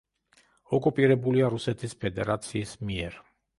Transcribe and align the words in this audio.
ოკუპირებულია 0.77 1.51
რუსეთის 1.55 1.95
ფედერაციის 2.07 2.75
მიერ. 2.91 3.23